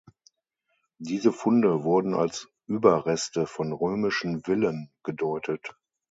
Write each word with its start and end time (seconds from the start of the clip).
Diese 0.97 1.31
Funde 1.31 1.83
wurden 1.83 2.15
als 2.15 2.47
Überreste 2.65 3.45
von 3.45 3.71
römischen 3.71 4.41
Villen 4.41 4.89
gedeutet. 5.03 5.75